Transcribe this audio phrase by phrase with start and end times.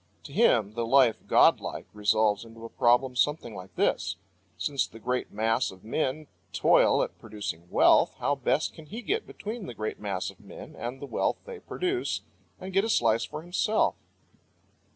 [0.23, 4.15] To him the life godlike resolves into a problem something like this:
[4.57, 9.27] Since the great mass of men toil at producing wealth, how best can he get
[9.27, 12.21] between the great mass of men and the wealth they produce,
[12.59, 13.93] and get a slice for himself?